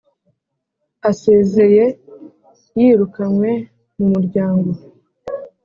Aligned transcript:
asezeye 1.09 1.85
yirukanywe 2.79 3.51
mu 3.97 4.05
muryango 4.13 4.69